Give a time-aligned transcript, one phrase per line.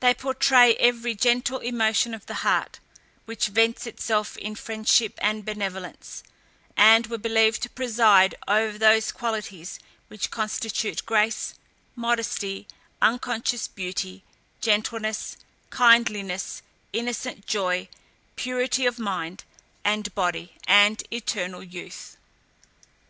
[0.00, 2.80] They portray every gentle emotion of the heart,
[3.26, 6.22] which vents itself in friendship and benevolence,
[6.74, 9.78] and were believed to preside over those qualities
[10.08, 11.52] which constitute grace,
[11.94, 12.66] modesty,
[13.02, 14.24] unconscious beauty,
[14.62, 15.36] gentleness,
[15.70, 16.62] kindliness,
[16.94, 17.90] innocent joy,
[18.36, 19.44] purity of mind
[19.84, 22.16] and body, and eternal youth.